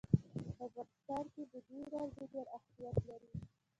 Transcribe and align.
په 0.55 0.63
افغانستان 0.69 1.23
کې 1.33 1.41
بادي 1.51 1.77
انرژي 1.89 2.25
ډېر 2.33 2.47
اهمیت 2.57 2.97
لري. 3.07 3.31